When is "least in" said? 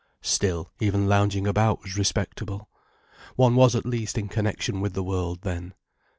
3.85-4.29